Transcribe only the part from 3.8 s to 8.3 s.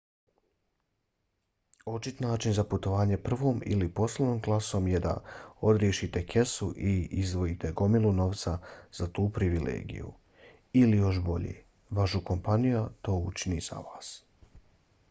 poslovnom klasom je da odriješite kesu i izdvojite gomilu